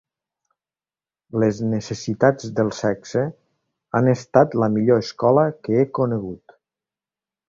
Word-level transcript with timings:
Les 1.41 1.57
necessitats 1.73 2.49
del 2.59 2.71
sexe 2.77 3.25
han 3.99 4.09
estat 4.17 4.57
la 4.63 4.71
millor 4.79 5.03
escola 5.05 5.45
que 5.69 5.77
he 5.81 5.85
conegut. 5.99 6.57